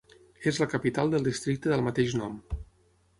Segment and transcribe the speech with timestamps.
[0.51, 2.41] És la capital del districte del mateix nom.